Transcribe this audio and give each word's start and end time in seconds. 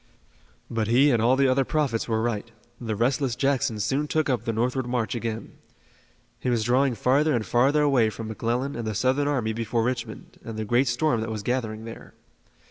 But 0.67 0.87
he 0.87 1.11
and 1.11 1.21
all 1.21 1.35
the 1.35 1.47
other 1.47 1.63
prophets 1.63 2.07
were 2.07 2.23
right. 2.23 2.49
The 2.79 2.95
restless 2.95 3.35
Jackson 3.35 3.79
soon 3.79 4.07
took 4.07 4.31
up 4.31 4.45
the 4.45 4.51
northward 4.51 4.87
march 4.87 5.13
again. 5.13 5.59
He 6.39 6.49
was 6.49 6.63
drawing 6.63 6.95
farther 6.95 7.35
and 7.35 7.45
farther 7.45 7.83
away 7.83 8.09
from 8.09 8.27
McClellan 8.27 8.75
and 8.75 8.87
the 8.87 8.95
Southern 8.95 9.27
army 9.27 9.53
before 9.53 9.83
Richmond, 9.83 10.39
and 10.43 10.57
the 10.57 10.65
great 10.65 10.87
storm 10.87 11.21
that 11.21 11.29
was 11.29 11.43
gathering 11.43 11.85
there. 11.85 12.15